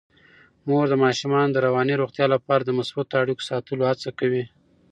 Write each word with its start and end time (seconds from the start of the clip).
مور 0.67 0.85
د 0.89 0.93
ماشومانو 1.03 1.53
د 1.53 1.57
رواني 1.67 1.95
روغتیا 2.01 2.25
لپاره 2.35 2.61
د 2.63 2.71
مثبتو 2.79 3.19
اړیکو 3.21 3.47
ساتلو 3.49 3.83
هڅه 3.91 4.09
کوي. 4.19 4.43